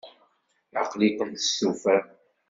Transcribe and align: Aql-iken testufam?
Aql-iken 0.81 1.29
testufam? 1.33 2.05